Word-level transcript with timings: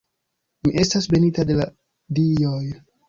Mi 0.67 0.71
estas 0.83 1.07
benita 1.15 1.45
de 1.51 1.59
la 1.59 1.67
dioj. 2.21 2.63